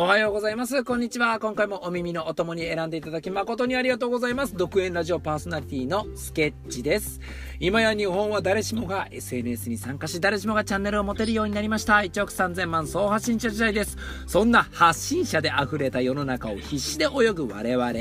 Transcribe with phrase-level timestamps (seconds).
[0.00, 0.82] おはようございます。
[0.82, 1.38] こんにちは。
[1.38, 4.56] 今回もお耳のお供に選んでいただき誠にありがとうございます。
[4.56, 7.20] 独演ラジオパーソナリティのスケッチです。
[7.62, 11.96] 今や日本は誰しもが SNS に参加し、誰しもがチャンネルを持てるようになりました。
[11.96, 13.98] 1億3000万総発信者時代です。
[14.26, 17.92] そんな発信者で溢れた世の中を必死で泳ぐ我々。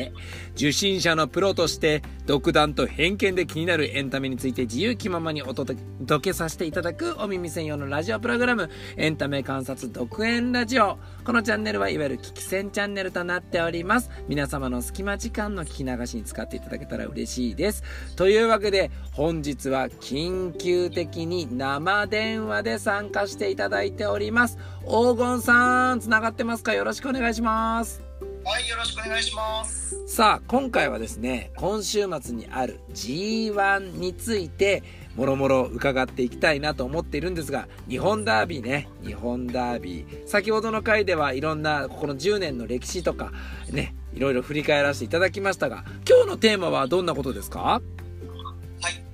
[0.55, 5.75] 受信者のプロとして、独断と偏見で気になるエンタメについて自由気ままにお届
[6.21, 10.97] けさせていただくお耳専用のラジオプログラム、エンタメ観察独演ラジオ。
[11.25, 14.09] このチャンネルはいわゆる聞き戦チャンネルとなっております。
[14.29, 17.83] 皆様の隙間時間の聞き流しに使っていただけたら嬉しいです。
[18.15, 24.57] というわけで、本日は緊急的に生電話で参加していただいております。
[24.85, 26.73] 黄金さん、つながってますか？
[26.73, 28.01] よろしくお願いします。
[28.43, 29.95] はい、よろしくお願いします。
[30.07, 34.81] さあ、今回はですね、今週末にある G1 について、
[35.15, 40.27] もろもろ伺っていきたいなと思っているんですが、日本ダービーね、日本ダービー。
[40.27, 43.31] 先ほどの回ではいろんな、ここの10年の歴史とか、
[43.71, 47.59] ね、いろいろ振り返らせていただきましたが、今日のテーマはどんなことですか？
[47.59, 47.98] はい、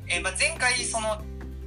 [0.08, 1.18] えー、まあ、前回その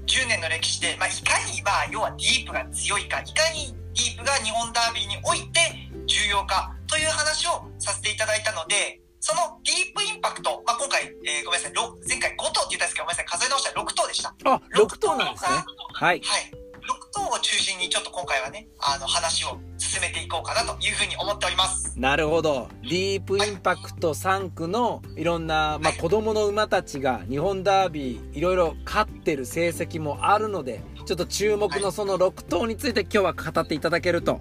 [0.07, 5.61] 10年の歴史で、まあ、いかに、まあ、要はディープが強いか、いかにディープが日本ダービーにおいて
[6.07, 11.73] 重要かという話をさせていただいたので、そのディープインパクト、まあ、今回、えー、ごめんなさい、
[12.09, 14.35] 前回5頭って言ったんですけど、ごめんなさい、数え直したら6頭でした。
[14.45, 15.51] あ、6頭なんですね。
[15.93, 16.21] はい。
[16.23, 16.53] はい。
[16.89, 19.61] 6頭を中心にちょっと今回はね、あの話を
[19.99, 21.99] 進めていこうかなというふうに思っております。
[21.99, 22.69] なるほど。
[22.83, 34.41] ディープインパクト3区のいろんな、まあ、子供の馬たちが日本ダービーいろいろ勝ってる成績もあるので、ちょっと注目のその6頭について今日は語っていただけると。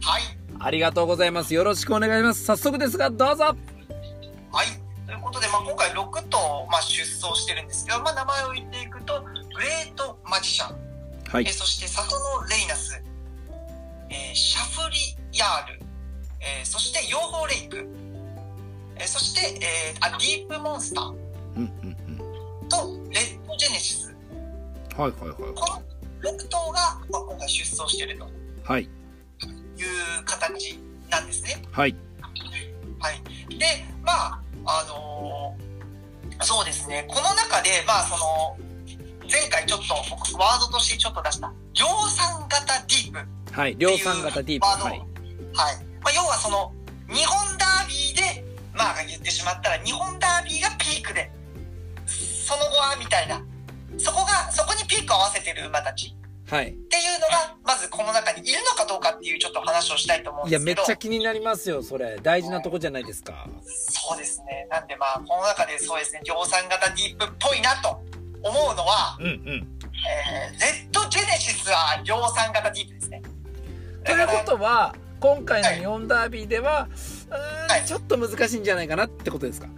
[0.00, 0.22] はい。
[0.60, 1.54] ありがとうございます。
[1.54, 2.44] よろしくお願いします。
[2.44, 3.44] 早速ですが、どうぞ。
[3.44, 3.54] は
[4.64, 4.66] い。
[5.06, 10.76] ということで、まあ、今回6頭、まあ、出走してるんですけど、まあ、名前を言っていくと、グレートマジシャン、
[11.28, 13.00] はい、えそして里のレイナス、
[14.10, 14.98] えー、シャフリ
[15.38, 15.80] ヤール、
[16.40, 17.88] えー、そして養蜂レイク、
[18.96, 21.16] えー、そして、えー、あディープモンスター、うん
[21.56, 21.96] うん
[22.62, 22.76] うん、と
[23.10, 24.16] レッドジェネシス、
[24.96, 28.28] はいはいはい、この6頭が、まあ、今回出走してると、
[28.64, 28.88] はい、いう
[30.24, 30.78] 形
[31.10, 31.62] なんですね。
[31.70, 31.94] はい、
[32.98, 33.66] はい、で
[34.02, 37.06] まああのー、そうですね。
[37.08, 38.56] この中でまあその
[39.30, 46.72] 前回ちょっと僕ワードとしてちょっと出した量産型ディープはい量産型ディープはい、はいまあ、要はその
[47.08, 51.28] 日本ダービーでまあ言ってしまったら日本ダービーがピークで
[52.06, 53.42] その後はみたいな
[53.98, 56.14] そこがそこにピークを合わせてる馬たち
[56.48, 56.70] はい。
[56.70, 60.64] っていうのが、まずこの中にいるのかどうかっていうちょっと話をしたいと思うんですけど。
[60.64, 62.18] いや、めっちゃ気になりますよ、それ。
[62.22, 63.46] 大事なとこじゃないですか。
[63.66, 64.66] そうですね。
[64.70, 68.00] なんでまあ、この中でそうですね、量産型ディープっぽいなと
[68.42, 69.68] 思うのは、うんうん。
[70.08, 72.97] えー、Z ジェネシスは量産型ディープ。
[74.08, 76.88] ということは、今回の日本ダービーでは、
[77.68, 79.68] はい、ちょっと難しいんじゃないかなってことですか？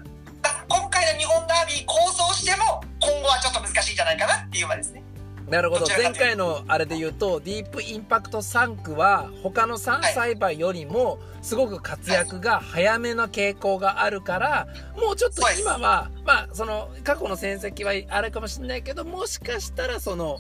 [0.69, 5.03] 今回の日本ダービー構想しても、今後はちょっと難しいんじゃないかなっていう馬ですね。
[5.49, 5.87] なるほど。
[5.89, 20.39] 前回のあれで言うとディープインパクト3区は他の3歳馬よりもすごく活躍が早めの傾向があるからもうちょっと今はまあその過去の戦績はあれかもしれないけどもしかしたらその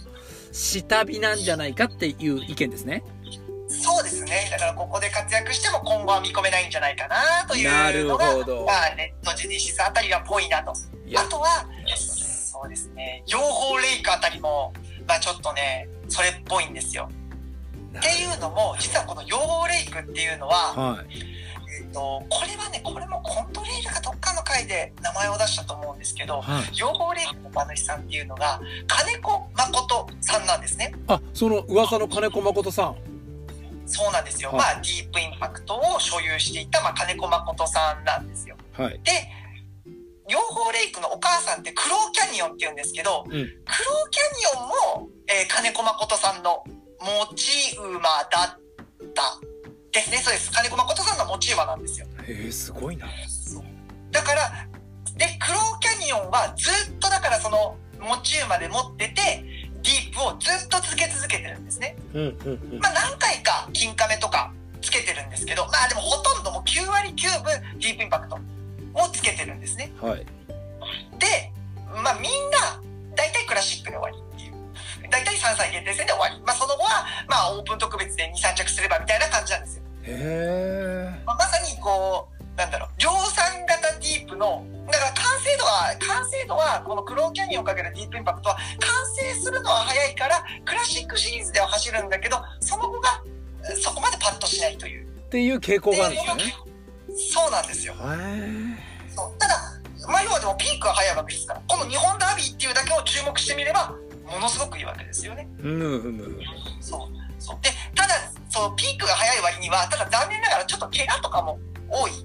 [0.52, 3.02] 下火なんじゃないかっていう意見ですね。
[3.70, 4.48] そうですね。
[4.50, 10.72] だからここで活躍しても今後は見込めないんじゃないかなというのが、なるほどまあ、ネットジェネシスあたりがぽいなと。
[11.16, 11.66] あとは、
[11.97, 14.72] そうですね、養蜂レイクあたりも、
[15.06, 17.08] がちょっとね、それっぽいんですよ。
[17.98, 21.06] っていうのも、実はこの養蜂レイクっていうのは、はい、
[21.81, 30.92] えーと、これはね、これもコントレールかどっかの回で名前を出したと思うんですけど、はい、養蜂レイクの馬主さんっていうのが、金子誠さんなんですね。
[31.08, 33.09] あ、その噂の金子誠さん。
[33.90, 34.50] そうなんですよ。
[34.50, 38.56] はい、まあ、ディープインパクトを所有していた、まあ、金子誠さんなんですよ。
[38.72, 39.10] はい、で、
[40.28, 43.46] 養蜂レイクのお母さんってクローキャニオンって言うんですけど、うん、クロー
[44.10, 44.22] キャ
[44.56, 46.64] ニオンも、えー、金子誠さんの
[47.00, 48.00] 持ち馬
[48.31, 49.40] だった
[49.93, 50.19] ですね。
[50.19, 50.52] そうです。
[50.52, 52.06] 金子誠さんの持ち馬なんですよ。
[52.22, 53.08] へえ、すごいな。
[54.12, 54.52] だから、
[55.16, 59.44] で、クローキャニオンはずっとだからその持ち馬で持ってて、
[59.82, 61.97] ディープをずっと続け続けてるんですね。
[62.15, 68.38] うんうんうん、まあ何回か金亀とかつけてるんですけど、まあでもほとんどもう9割9分ディープインパクト。
[68.94, 69.93] をつけてるんですね。
[70.00, 70.19] はい、
[71.19, 71.53] で、
[72.03, 72.81] まあ、みんな
[73.15, 74.55] 大体クラシックで終わりっていう。
[75.11, 76.41] 大体3歳限定戦で終わり。
[76.44, 79.82] まあ、その後は、まあ、オープン特別で2、3着すればみたいな感じなんですよ。
[80.05, 85.12] へまあ、まさにこう、なんだろう、量産型ディープの、だから
[85.60, 88.64] 度は、完成度は、このクローキャニオンをかけるディープインパクトは、完
[89.14, 93.22] 成するのは早いから、クラシックシリーズでは走るんだけど、その後が、
[93.76, 95.06] そこまでパッとしないという。
[95.06, 96.54] っていう傾向があるんですよね。
[97.32, 97.94] そうなんですよ。
[99.14, 99.54] そうただ、
[100.08, 105.48] まあ、要はでもピークが早いわけですから、この日本ダービーっていうだけを注目してみれば、ものすごくいいわけですよね。
[105.60, 106.38] うん、うん、
[106.80, 107.00] そう。
[107.42, 107.58] そう。
[107.62, 108.14] で、ただ、
[108.48, 111.58] そのピークが早い割には、ただ残念ながらちょっと怪我とかも
[111.88, 112.24] 多い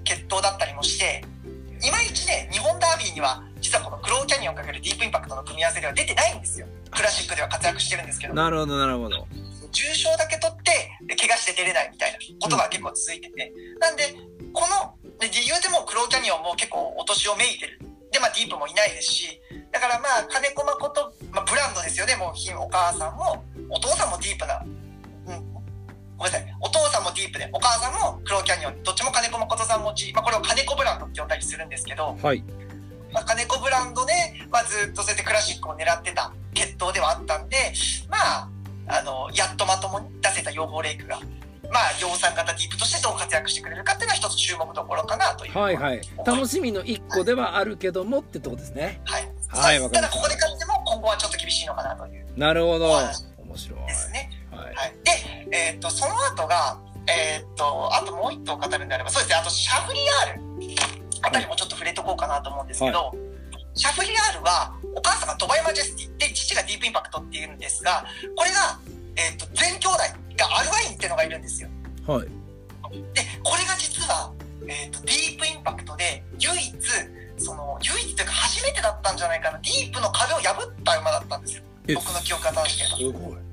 [3.16, 6.66] には、実はこのクローキャニオンかけるディープインパクトの組み合わせでは出てないんですよ。
[6.90, 8.34] クラシックでは活躍してるんですけど。
[8.34, 9.26] なるほど、なるほど。
[9.72, 13.50] 重傷だけ取って、怪我して出れないみたいなことが結構続いてて。
[13.50, 14.14] うん、なんで、
[14.52, 17.80] この、で理由でもクローキャニオンも結構お年をめいてる。
[18.12, 19.40] で、まあディープもいないですし、
[19.72, 25.52] だからまあ金子誠、まあブランドですよね、もうお母さんも、お父さんもディープな、うん、
[26.16, 32.44] ごめんなさい、お父さんもディープで、お母さんもクローキャニオン、どっちも金子誠さん持ち、まあこれを金子ブランドって呼んだりするんですけど、はい。
[33.12, 34.12] まあ、金子ブランドで、
[34.50, 37.56] まあ、ずっとそうやってクラシックを狙ってた決闘ではあったんで、
[38.08, 38.48] まあ、
[38.88, 41.18] あの、やっとまともに出せた養蜂レイクが、
[41.70, 45.58] まあ、量産型ディープとしてどう活躍してくれるかっていうのは一つ注目どころかなという。
[45.58, 46.00] はいはい。
[46.24, 49.00] 楽しみの一個ではあるけどもってとこですね。
[49.04, 49.36] はい。
[49.48, 52.26] はい、ただここで勝っても今後はちょっと厳しいのかなという。
[52.36, 52.90] なるほど。
[53.38, 53.86] 面白い。
[53.86, 54.30] ですね。
[54.50, 54.74] はい。
[54.74, 54.94] はい、
[55.50, 60.45] で、えっ、ー、と、その後が、えっ、ー、と、あともう一頭語るんであれば、そうですね、あとシャフリヤール。
[61.26, 63.18] あたりもちょっと触れとこうかなと思うんですけど、はい、
[63.74, 68.04] シャフリヤールは、お母さんがドバイマジェスティで、父がディープインパクトっていうんですが、
[68.36, 68.78] これが、
[69.16, 69.98] えっ、ー、と、全兄弟
[70.38, 71.68] がアルワインっていうのがいるんですよ。
[72.06, 72.28] はい。
[73.12, 74.32] で、これが実は、
[74.68, 76.74] えっ、ー、と、ディープインパクトで、唯一、
[77.38, 81.62] その、唯一というか初めてだったんじゃないかな、ディープの壁を破った馬だったんですよ。
[81.94, 83.45] 僕の記憶が正しければ。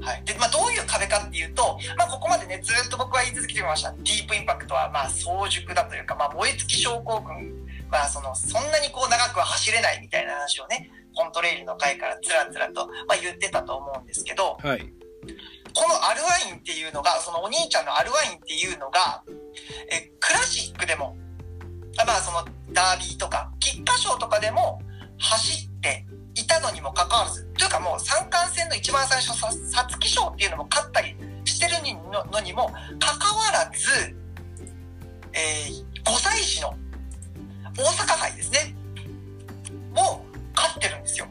[0.00, 0.24] はい。
[0.24, 3.92] で、まあ、どういう壁かっていうと、まあ、ここまでね、ずっと僕は言い続けてきました。
[3.92, 14.80] ディープインパクトは、まあ、早熟だというか、まあ、燃え尽き症候群、まあ、その、そんなにこう長くは走れないみたいな話をね、コントレイルの回からつらつらと、まあ、言ってたと思うんですけど、はい。
[15.74, 19.22] このアルワインっていうのが、そのお兄ちゃんのアルワインっていうのが、
[19.90, 21.16] え、クラシックでも、
[22.06, 24.80] まあ、その、ダービーとか、菊花賞とかでも
[25.18, 26.06] 走って
[26.40, 31.14] いたのにもかかわらず、というかもう三冠戦の一番最初、皐月賞っていうのも勝ったり
[31.44, 31.74] してる
[32.30, 34.16] のにもかかわらず、
[35.32, 36.74] えー、5歳児の
[37.76, 38.74] 大阪杯ですね、
[39.96, 41.26] を勝ってるんですよ。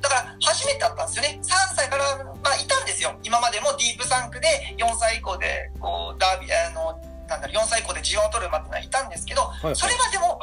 [0.00, 1.38] だから初めてだったんですよね。
[1.42, 3.16] 3歳から、まあいたんですよ。
[3.22, 10.37] 今までもディープサンクで4歳以降で、こう、ダービー、あの、なんだろう、4歳以降で G1 を取る馬ってのはいたんですけど、はいはい、それはでも、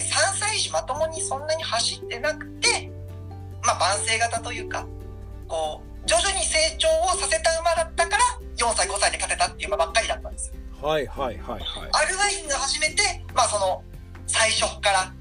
[0.00, 2.90] 3歳児まともにそんなに走ってなくて、
[3.62, 4.86] まあ、慢性型というか、
[5.46, 8.22] こう、徐々に成長をさせた馬だったから、
[8.56, 10.54] 4歳、5歳で勝てたっていう馬ばっかりだったんですよ。
[10.80, 11.62] はいはいはいはい。
[11.92, 13.82] アルワインが初めて、まあその、
[14.26, 15.12] 最初から、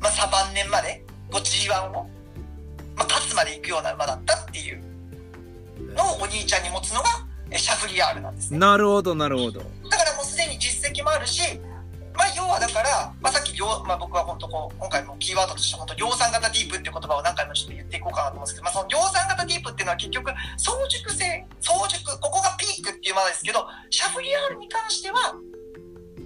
[0.00, 2.08] まあサバン年まで、こう G1 を、
[2.94, 4.82] まあ勝つまで行くような馬だったっていう
[5.94, 7.08] のをお兄ちゃんに持つのが、
[7.56, 8.58] シャフリヤールなんですね。
[8.58, 9.60] なるほどなるほど。
[9.90, 11.65] だからもうすでに実績もあるし、まあ、
[12.36, 20.30] 要はだから、まあ、さっき、まあ、僕は本当こう、今回もキーワードとして本当量産型ディープっていう言葉を何回もちょっと言っていこうかなと思うんですけど、まあ、その量産型ディープっていうのは結局、
[20.60, 25.32] 早熟性、早熟、ここがピークっていうものですけど、シャフリヤールに関しては、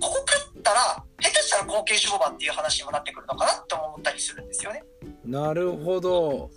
[0.02, 4.82] ここ勝ったら、下手したら後継勝負っていう話にもなってくるのかなって思ったりするんですよね。
[5.24, 6.50] なるほど。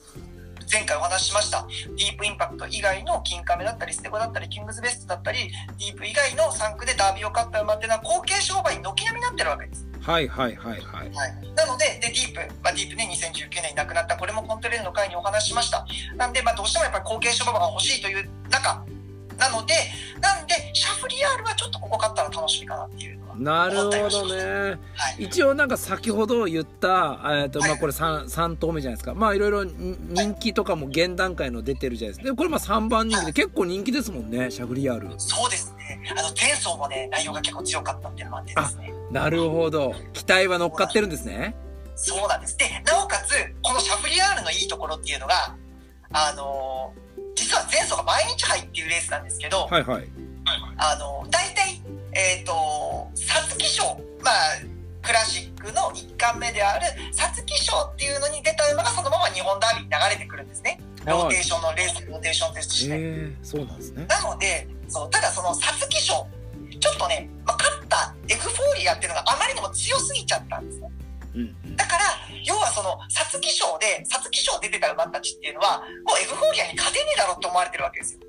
[0.71, 1.65] 前回お話ししました、
[1.98, 9.86] ディープインパクト以外の金亀だったり、ステゴだったり、キングズベストだったり、ディープ以外の3区でダービーを勝った馬っていうのは後継商売に軒並みになってるわけです。
[10.01, 11.10] はいはいはいはい。
[11.12, 15.86] はい、なので、で、ディープ、まあ、ディープね、2019年に亡くなった、これもコントレールの会にお話ししました。
[16.17, 18.84] なんで、まあ、どうしてもやっぱり後継商売が欲しいという中、
[19.38, 19.75] なので、
[20.20, 23.23] なんで、シャフリヤールはちょっとここ勝ったら楽しみかなっていう。
[23.38, 29.13] なるほどね、はい、一応なんか先ほど言った、えーとまあ、これ 3, 3頭目じゃないですか。
[29.13, 32.32] まあいろいろ人気とかも現段階の出てるじゃないですか。
[32.32, 35.10] でこれまあ3番人気で結構人気ですもんねシャグリヤール。
[35.18, 36.02] そうですね。
[36.12, 38.94] あの前走もね内容が結構強かったっていうのもあってですね。
[39.12, 39.94] なるほど。
[40.13, 41.56] 期待は乗っかってるんですね。
[41.96, 42.58] そうなんです。
[42.58, 45.56] でなおかつこのシャフリヤールのいいところっていうのが
[46.12, 46.94] あの
[47.36, 50.10] 実は前走が毎日杯っていうレースなんですけど、はいはい、
[50.78, 51.52] あの大体
[52.15, 52.53] えっ、ー、と、
[53.15, 53.84] 皐月賞、
[54.22, 54.34] まあ、
[55.01, 60.79] クラシックの1巻目である皐月賞っていうのに出た馬がそのまま日本ダービーに流れてくるんですね。
[61.05, 62.96] ローテーションのレース、ローテーションテストして。
[62.96, 64.05] えそうなんですね。
[64.05, 66.27] なので、そう、ただその皐月賞、
[66.79, 70.89] ちょっとね、まあ、勝ったエフフォーリアっていうのがあまりにも強すぎちゃったんですね。
[71.36, 72.03] うん、だから、
[72.46, 78.20] 要はその、皐月賞で、皐月賞出てた馬たちっていうのは、もうエフフォーリアに勝てねえだろって思われてるわけですよ。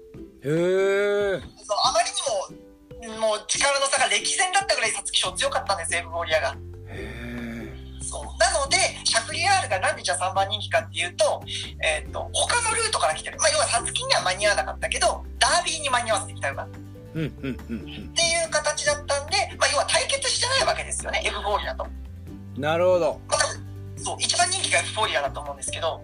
[0.45, 1.41] へえ。
[1.41, 2.64] そうあまりにも
[3.09, 6.57] もう力の差が歴然だったぐらい皐月賞強かったんですよ、エフフォーリアが。
[8.01, 11.43] そうなので、シャフリヤールがなんでじゃあ3番人気かっていうと、
[11.83, 13.39] えっ、ー、と、他のルートから来てる。
[13.39, 16.65] まあ、要は皐月には間に合わなかったけど、ダービーに間に合わせてきた馬。
[16.65, 21.87] っていう形だったんで、まあ、要は対決してないわけですよねエフフォーリアと。
[22.57, 23.21] なるほど。
[23.29, 23.39] まあ、
[23.97, 26.03] そう一番人気がエフフォーリアだと思うんですけど、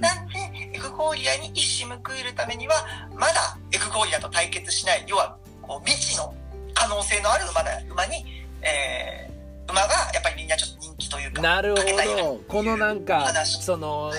[0.00, 0.38] なんで
[0.72, 2.74] エフフォーリアに一矢報いるためには
[3.14, 6.34] まだエフフォーリアと対決しない要はこう未知の
[6.74, 8.24] 可能性のある馬だ馬に、
[8.62, 14.12] えー、馬がやっぱりみんなちょっと人気というかなるほどこのなんかその、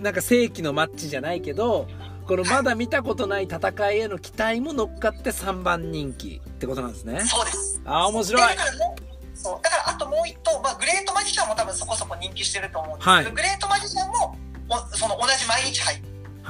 [0.00, 1.88] なんか正規のマッチじゃないけど
[2.30, 7.20] このまだ見たことない戦いへの期待も乗っかって3番人気ってことなんですね。
[7.22, 7.82] そうです。
[7.84, 8.42] ああ、面白い。
[8.42, 8.70] だから
[9.34, 9.60] そう。
[9.60, 14.36] だからあともう一頭、まあ、グレートマジシャンも多分そこそこ人気してると思うんですけど、はい、グレートマジシャンも、
[14.92, 16.00] その同じ毎日杯。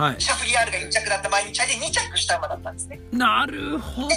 [0.01, 0.21] はい。
[0.21, 2.99] シャフリヤールが1着だった毎日杯で2着した馬だったんですね。
[3.13, 4.09] なるほど。
[4.09, 4.17] で、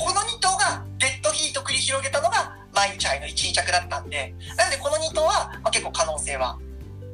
[0.00, 6.58] この2頭がデッドヒート繰り広げたのが毎日杯の1、2着だったんで、なのでこの2頭は、まあ、結構可能性は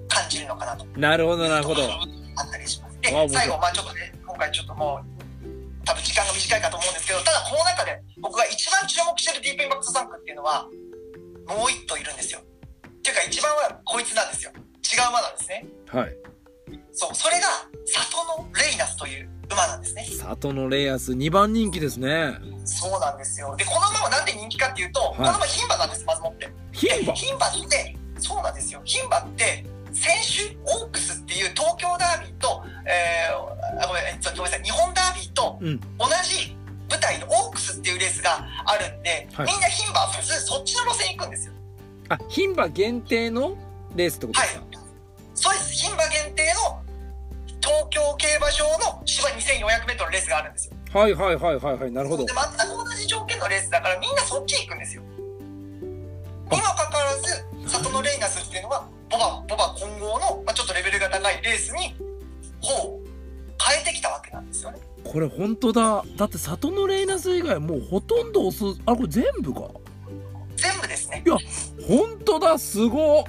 [0.07, 0.87] 感じるのかなと。
[0.97, 1.83] なるほど、なるほど。
[1.83, 3.01] あったりします。
[3.01, 10.69] で、最後、まあちょっとね、今回ちょっともう、多分時間が短いかと思うんですけど、ただこの中で僕が一番注目してるディープインパクトサンクっていうのは、
[11.49, 12.39] もう一頭いるんですよ。
[12.87, 14.53] っていうか一番はこいつなんですよ。
[14.55, 15.67] 違う馬なんですね。
[15.89, 16.15] はい。
[16.93, 17.47] そう、それが、
[17.87, 20.05] 里のレイナスという馬なんですね。
[20.05, 22.35] 里のレイナス、2番人気ですね。
[22.65, 23.55] そうなんですよ。
[23.57, 26.49] で、この馬はなんで人気かっていうと、はい、この馬牝馬なんです、まずもって。
[26.73, 27.13] 牝馬？
[27.15, 28.81] 牝馬って、そうなんですよ。
[28.85, 35.59] 牝馬って、先週オークスっていう東京ダービーと、えー、ごめんごめんなさい日本ダービーと
[35.99, 36.57] 同じ
[36.91, 41.53] 舞台のオークスっていうレースがあるんで、みんな牝馬普通そっちの路線行くんですよ
[42.09, 43.57] あ牝馬限定の
[43.95, 44.79] レースってことですか、はい、
[45.35, 45.88] そうです
[47.99, 48.65] 京競馬場
[48.95, 61.95] の芝 2400m のレースがあるんですよはいはいはいはいはいなるほどで全く同じ条件のレースだからみんなそっち行くんですよにもかかわらず里のレイナスっていうのはボバ、ボバ混合の、まあ、ちょっとレベルが高いレースに、
[62.61, 63.09] ほう、
[63.59, 64.79] 変えてきたわけなんですよね。
[65.05, 66.05] これ本当だ。
[66.17, 69.69] だって里のレイナス以外もうほとんど押す、あ、これ全部か。
[70.57, 71.23] 全部ですね。
[71.25, 71.37] いや、
[71.87, 73.25] 本当だ、すご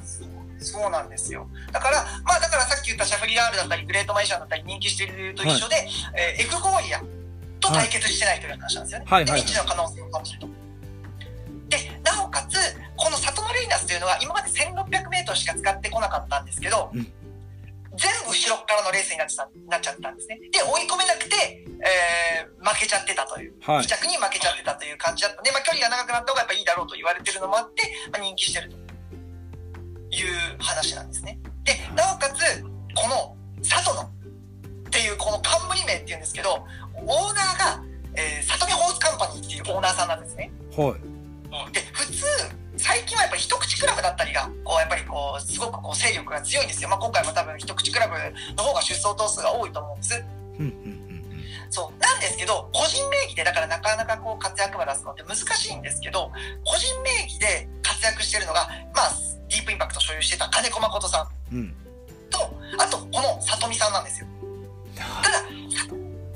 [0.59, 1.47] そうなんですよ。
[1.71, 5.87] だから、まあだからさっき言ったシャフリヤールだったり、グレートマイシャンだったり人気していると一緒で、はい、
[6.37, 6.99] えー、エフゴーリア
[7.59, 9.05] と対決してないという話なんですよね。
[9.07, 10.47] はい、はい、で、未知の可能性を感じると。
[11.69, 12.57] で、なおかつ、
[12.97, 17.03] この里のレイナスというのは今まで 1600m しか使ってこなかったんですけど、うん、
[17.95, 20.39] 全部後ろからのレースになっちゃなっちゃったんですね。
[20.51, 21.35] で、追い込めなくて、
[21.83, 28.88] えー、負けちゃってたという、はい、2着に負けちゃってたという感じだったんで、まあ、距離が長くなった方がやっぱいいだろうと言われてるのもあって、まあ、人気してると
[30.11, 30.25] いう
[30.59, 31.39] 話なんですね。
[31.63, 32.63] で、なおかつ、
[32.95, 34.05] この里のっ
[34.91, 37.83] ていうこの冠名っていうんですけど、オーナーが、
[38.15, 40.51] えー、里見ホースカンパニーっていうオーナーさんなんですね。
[40.75, 41.19] はい。
[41.73, 42.23] で普通
[42.77, 48.13] 最近はやっぱり一口クラブだったりがこうやっぱりこうすごくこう勢力が強いんですよ、まあ、今回も多分一口クラブ
[48.55, 50.23] の方が出走頭数が多いと思うんです。
[51.71, 56.31] そうなんですけど個人名義でだからなかなかこう活躍馬出すのって難しいんですけど
[56.65, 59.11] 個人名義で活躍してるのがまあ
[59.69, 61.73] プインパクト所有してた金子誠さん、うん、
[62.31, 62.39] と
[62.79, 64.27] あとこの里見さんなんですよ。
[64.95, 65.45] ただ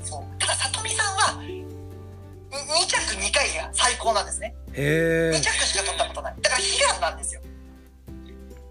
[0.04, 4.54] そうただ里見さんは2着2回が最高なんですね。
[4.72, 6.34] へ2着しか取ったことない。
[6.40, 7.40] だから悲願なんですよ。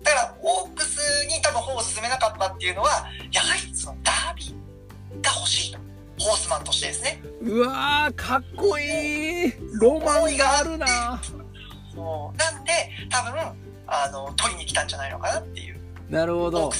[0.02, 2.90] だからオークスに多分歩を進めなかったっていうのは、
[3.34, 5.80] やはりそのダービーが欲しいと。
[6.20, 7.22] ホースマンとしてですね。
[7.42, 11.22] うわー、かっこいいロマンがあるな
[11.94, 12.38] そう。
[12.38, 12.72] なんで、
[13.10, 13.63] 多分、
[13.94, 15.80] あの、取りに来たんじゃないのかなっていう。
[16.10, 16.72] なるほど。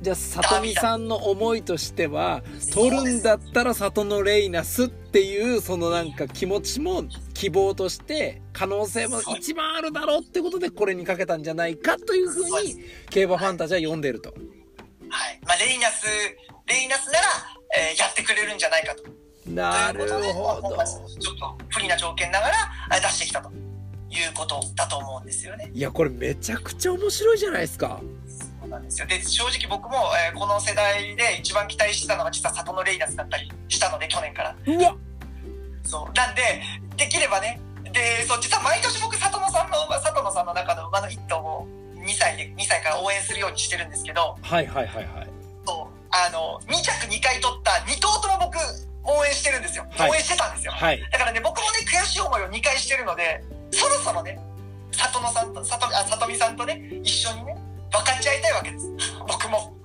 [0.00, 14.30] じゃあ、里見さんの思いとしては、取るんだったら里のレイナスっていう、そのなんか気持ちも希望として、可能性も一番あるだろうってことでこれにかけたんじゃないかというふうに、競馬ファンタジーは読んでると。
[14.30, 15.40] はい。
[15.46, 16.06] まあ、レイナス、
[16.66, 17.26] レイナスなら、
[17.76, 19.02] えー、やってくれるんじゃないかと。
[19.46, 20.22] なるほど。
[20.22, 23.50] ちょっと不利な条件ながら出してきたと
[24.10, 25.70] いうことだと思うんですよね。
[25.72, 28.00] いや、これめちゃくちゃ面白いじゃないですか。
[28.70, 29.06] なんですよ。
[29.06, 29.96] で、正直僕も、
[30.30, 34.56] えー、この世代で一番期待してたのが実は里のレイナスだったりしたので、去年から。
[34.66, 34.96] うわ
[35.82, 36.12] そう。
[36.14, 36.62] なんで、
[36.96, 37.60] できればね、
[37.92, 45.28] で、そう、実は毎年僕、里野さんの、里野さんの中の馬の一頭を2歳で、2歳から応援するようにしてるんですけど、はいはいはいはい。
[45.66, 48.56] そう、あの、2着2回取った2頭とも僕、
[49.02, 49.86] 応援してるんですよ。
[49.90, 50.72] はい、応援してたんですよ。
[50.72, 51.00] はい。
[51.10, 54.38] だからね、僕もね、悔しい思いを2回してるので、そろそろね、
[54.92, 57.56] 里野さんと、里あ里見さんとね、一緒にね、
[57.90, 58.86] 分かち合いたいわけです。
[59.26, 59.76] 僕も。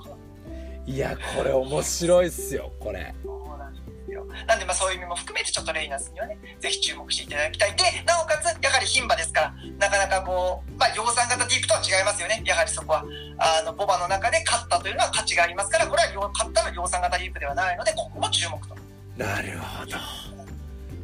[0.88, 3.14] いやこれ面白いっすよこれ。
[3.24, 4.24] そうなんですよ。
[4.48, 7.76] なんでまあそういう意味も含めてちょっとレイナスにはねぜひ注目していただきたい。
[7.76, 12.42] でなおかつやはり牝馬ですからなかなかこうまあ量産型ディープとは違いますよね。
[12.46, 13.04] やはりそこは
[13.40, 18.76] あのボバの中で勝ったというのは価値がありますからこれは勝ったの量産型ディープではないのでここも注目と。
[19.18, 20.35] なるほど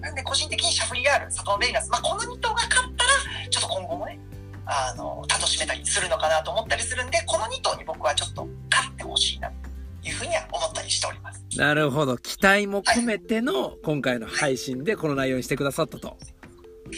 [0.01, 4.19] なんで個人的にシャフリヤール、佐藤レイナス、まあ、この2頭が勝ったら、ちょっと今後もね、
[4.65, 9.49] あの、楽しめたりするのかなと思ったりするんで、この2頭に僕はちょっと勝ってほしいな、
[10.01, 11.45] というふうには思ったりしております。
[11.55, 12.17] なるほど。
[12.17, 16.17] 期待も込めての今回の配信でこの内容にしてくださったと。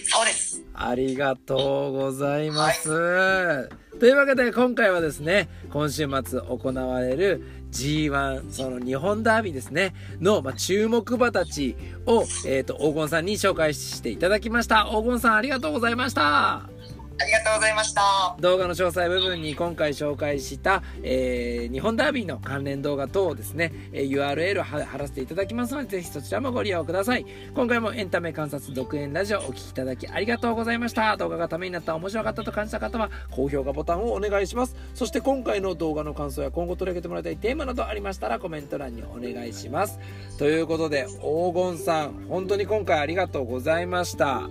[0.05, 0.63] そうです。
[0.74, 2.91] ありがとうございます。
[2.91, 7.43] はい、というわけで今回はですね、今週末行われる
[7.74, 11.75] G1、その日本ダービーですね、の、まあ、注目馬たち
[12.06, 14.88] を、えっ、ー、と、黄金さんに紹介していただきました。
[14.89, 16.73] 黄金さんありがとうございました。
[17.20, 18.36] ありがとうございました。
[18.39, 27.25] 動画の詳細部分に今回紹介した、えー、日本ダービーの関連動画等をですね、えー、URL 貼らせていただきますので、ぜひそちらもご利用ください。
[27.53, 31.15] 今回もエンタメ観察独演ラジオお聴きいただきありがとうございました。
[31.17, 34.75] 動画がためになった面白かったと感じた方は、高評価ボタンをお願いします。
[34.93, 40.00] そして今回の動画の感想や今後取り上げてもらいたいテーマなどありましたらコメント欄にお願いします。
[40.38, 44.50] ということで、黄金さん、本当に今回ありがとうございました。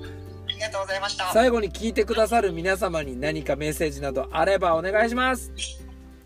[0.62, 1.33] がとうございました。
[1.33, 5.52] 最後に聞いてくださる皆様に何かメッセージなどあればお願いします。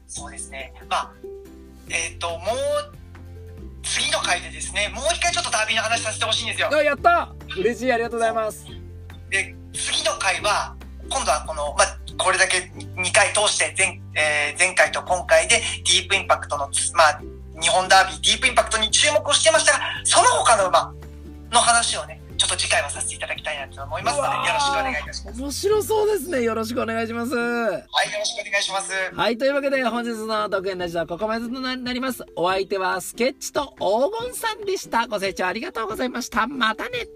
[0.06, 0.72] そうですね。
[0.88, 1.12] まあ、
[1.88, 2.96] えっ、ー、と、もう、
[3.82, 6.68] 次の回でですね、もう一回ちょっとダービーの話させてほしいんですよ。
[6.72, 8.66] あ、やった嬉しい、ありがとうございます。
[9.30, 10.74] で、次の回は、
[11.08, 17.20] 今度はこの、まあ、これだけ2回通して前、えー、前回と今回でディープインパクトの、まあ、
[17.60, 20.92] 日本ダービー、ディープインパクトに注目をしてましたが、その他の馬
[21.52, 25.40] の話をね、ちょっと次回はさせていただきたいなと思いますので、よろしくお願いいたします。
[25.40, 26.42] 面白そうですね。
[26.42, 27.34] よろしくお願いします。
[27.34, 28.92] はい、よろしくお願いします。
[29.14, 32.24] はい、というわけで本日の独演ラジオはここまでとなります。
[32.36, 35.06] お相手はスケッチと黄金さんでした。
[35.06, 36.46] ご清聴ありがとうございました。
[36.46, 37.06] またね。